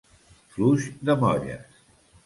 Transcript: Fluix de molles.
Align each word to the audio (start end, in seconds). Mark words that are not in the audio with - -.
Fluix 0.55 0.89
de 1.11 1.19
molles. 1.27 1.81